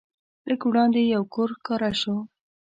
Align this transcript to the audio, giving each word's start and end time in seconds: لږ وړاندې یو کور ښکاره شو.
لږ 0.49 0.61
وړاندې 0.69 1.01
یو 1.15 1.23
کور 1.33 1.49
ښکاره 1.57 1.91
شو. 2.01 2.15